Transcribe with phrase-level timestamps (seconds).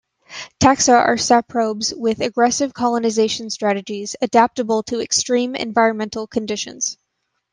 [0.59, 6.97] Taxa are saprobes with aggressive colonization strategies, adaptable to extreme environmental conditions.